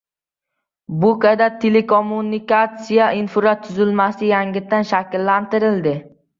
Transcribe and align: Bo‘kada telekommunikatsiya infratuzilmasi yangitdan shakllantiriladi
Bo‘kada 1.03 1.49
telekommunikatsiya 1.65 3.11
infratuzilmasi 3.21 4.33
yangitdan 4.35 4.93
shakllantiriladi 4.95 5.99